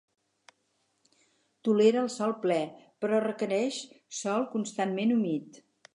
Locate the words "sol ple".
2.15-2.59